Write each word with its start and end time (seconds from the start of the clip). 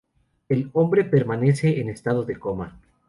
El 0.49 0.71
hombre 0.73 1.03
permanece 1.03 1.79
en 1.79 1.87
estado 1.89 2.23
de 2.23 2.39
coma. 2.39 2.75